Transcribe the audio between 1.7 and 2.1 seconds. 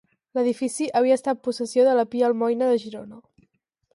de la